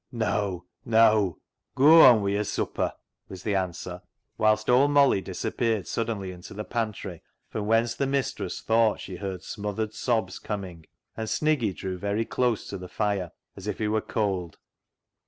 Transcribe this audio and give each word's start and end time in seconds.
"Neaw! 0.11 0.61
Neaw! 0.83 1.35
goa 1.77 2.05
on 2.09 2.21
wi' 2.23 2.31
yo'r 2.31 2.43
supper," 2.43 2.91
was 3.29 3.43
the 3.43 3.53
answer, 3.53 4.01
whilst 4.35 4.67
old 4.67 4.89
Molly 4.89 5.21
disappeared 5.21 5.87
suddenly 5.87 6.31
into 6.31 6.55
the 6.55 6.63
pantry, 6.63 7.21
from 7.49 7.67
whence 7.67 7.93
the 7.93 8.07
mistress 8.07 8.61
thought 8.61 8.99
she 8.99 9.17
heard 9.17 9.43
smothered 9.43 9.93
sobs 9.93 10.39
coming, 10.39 10.87
and 11.15 11.27
Sniggy 11.27 11.71
drew 11.75 11.99
very 11.99 12.25
close 12.25 12.65
to 12.69 12.79
the 12.79 12.89
fire, 12.89 13.29
as 13.55 13.67
if 13.67 13.77
he 13.77 13.87
were 13.87 14.01
cold. 14.01 14.57